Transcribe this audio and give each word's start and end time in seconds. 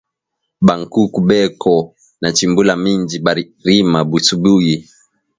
Ba 0.65 0.73
nkuku 0.79 1.19
beko 1.29 1.75
na 2.21 2.29
chimbula 2.37 2.73
minji 2.83 3.17
bari 3.25 3.43
rima 3.65 3.99
busubuyi 4.09 4.75